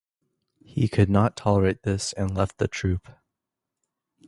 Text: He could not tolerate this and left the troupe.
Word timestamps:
He 0.65 0.87
could 0.87 1.11
not 1.11 1.35
tolerate 1.37 1.83
this 1.83 2.11
and 2.13 2.33
left 2.35 2.57
the 2.57 2.67
troupe. 2.67 3.07